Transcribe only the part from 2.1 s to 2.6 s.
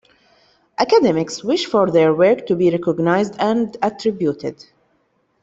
work to